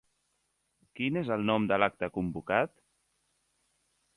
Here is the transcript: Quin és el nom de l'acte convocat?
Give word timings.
Quin 0.99 1.19
és 1.21 1.29
el 1.35 1.45
nom 1.49 1.67
de 1.73 1.79
l'acte 1.83 2.09
convocat? 2.17 2.75